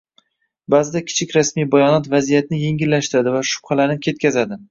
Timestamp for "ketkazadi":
4.09-4.59